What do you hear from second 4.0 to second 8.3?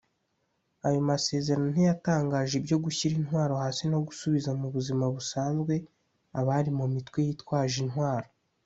gusubiza mu buzima busanzwe abari mu mitwe yitwaje intwaro